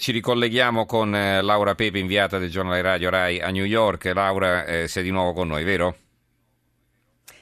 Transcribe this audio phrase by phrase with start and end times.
[0.00, 4.06] Ci ricolleghiamo con eh, Laura Pepe, inviata del giornale radio Rai a New York.
[4.14, 5.94] Laura, eh, sei di nuovo con noi, vero?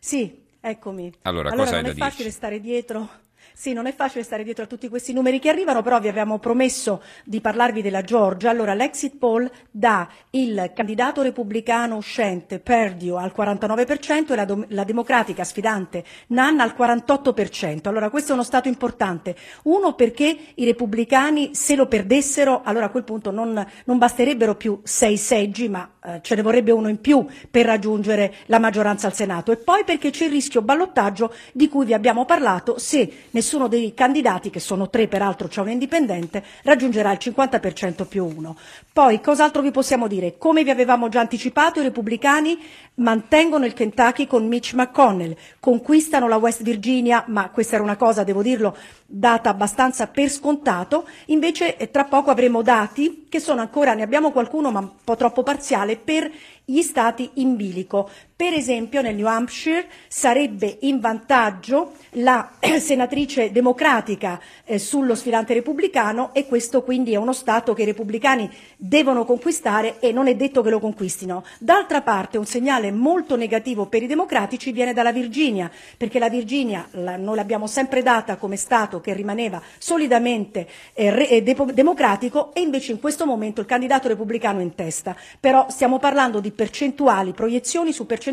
[0.00, 1.12] Sì, eccomi.
[1.22, 2.38] Allora, allora cosa non hai è da facile dirci?
[2.38, 3.10] stare dietro
[3.52, 6.38] sì, non è facile stare dietro a tutti questi numeri che arrivano, però vi avevamo
[6.38, 8.50] promesso di parlarvi della Georgia.
[8.50, 14.84] Allora, l'exit poll dà il candidato repubblicano uscente Perdue al 49% e la, dom- la
[14.84, 17.88] democratica sfidante Nanna al 48%.
[17.88, 19.34] Allora, questo è uno stato importante.
[19.64, 24.80] Uno, perché i repubblicani, se lo perdessero, allora a quel punto non, non basterebbero più
[24.82, 29.14] sei seggi, ma eh, ce ne vorrebbe uno in più per raggiungere la maggioranza al
[29.14, 29.50] Senato.
[29.50, 33.92] E poi perché c'è il rischio ballottaggio di cui vi abbiamo parlato se nessuno dei
[33.92, 38.56] candidati, che sono tre peraltro c'è un indipendente, raggiungerà il 50% più uno.
[38.92, 40.38] Poi, cos'altro vi possiamo dire?
[40.38, 42.58] Come vi avevamo già anticipato, i repubblicani
[42.96, 48.22] mantengono il Kentucky con Mitch McConnell, conquistano la West Virginia, ma questa era una cosa,
[48.22, 53.94] devo dirlo, data abbastanza per scontato, invece eh, tra poco avremo dati che sono ancora,
[53.94, 56.30] ne abbiamo qualcuno ma un po' troppo parziale, per
[56.64, 58.10] gli stati in bilico.
[58.36, 66.34] Per esempio nel New Hampshire sarebbe in vantaggio la senatrice democratica eh, sullo sfidante repubblicano
[66.34, 70.60] e questo quindi è uno Stato che i repubblicani devono conquistare e non è detto
[70.60, 71.44] che lo conquistino.
[71.58, 76.86] D'altra parte un segnale molto negativo per i democratici viene dalla Virginia, perché la Virginia
[76.90, 82.52] la, noi l'abbiamo sempre data come Stato che rimaneva solidamente eh, re, eh, de- democratico
[82.52, 85.16] e invece in questo momento il candidato repubblicano è in testa.
[85.40, 88.24] Però stiamo parlando di percentuali, proiezioni su percentuali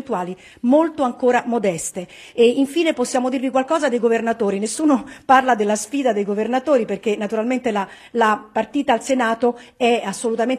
[0.60, 2.06] molto ancora modeste.
[2.32, 4.58] E infine possiamo dirvi qualcosa dei governatori.
[4.58, 9.58] Nessuno parla della sfida dei governatori perché naturalmente la, la partita al Senato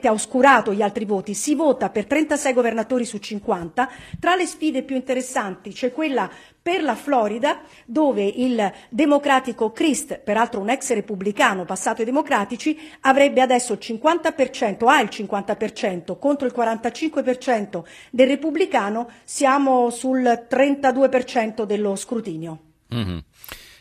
[0.08, 1.34] ha oscurato gli altri voti.
[1.34, 3.90] Si vota per 36 governatori su 50.
[4.20, 6.30] Tra le sfide più interessanti c'è quella
[6.66, 13.40] per la Florida, dove il democratico Christ, peraltro un ex repubblicano passato ai democratici, avrebbe
[13.40, 21.96] adesso il 50%, ha il 50% contro il 45% del repubblicano, siamo sul 32% dello
[21.96, 22.60] scrutinio.
[22.96, 23.18] Mm-hmm.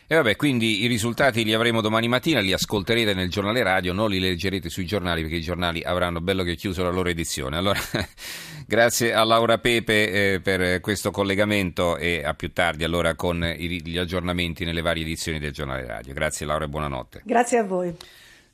[0.07, 4.11] E vabbè, quindi i risultati li avremo domani mattina, li ascolterete nel giornale radio, non
[4.11, 7.57] li leggerete sui giornali perché i giornali avranno bello che chiuso la loro edizione.
[7.57, 7.79] Allora,
[8.67, 13.81] grazie a Laura Pepe eh, per questo collegamento e a più tardi allora con i,
[13.81, 16.13] gli aggiornamenti nelle varie edizioni del giornale radio.
[16.13, 17.21] Grazie Laura e buonanotte.
[17.25, 17.95] Grazie a voi.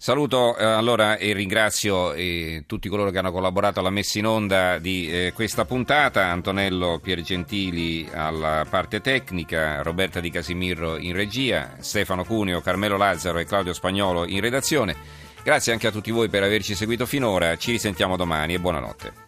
[0.03, 4.79] Saluto eh, allora e ringrazio eh, tutti coloro che hanno collaborato alla messa in onda
[4.79, 12.23] di eh, questa puntata, Antonello Piergentili alla parte tecnica, Roberta Di Casimirro in regia, Stefano
[12.23, 14.95] Cuneo, Carmelo Lazzaro e Claudio Spagnolo in redazione.
[15.43, 19.13] Grazie anche a tutti voi per averci seguito finora, ci risentiamo domani e buonanotte.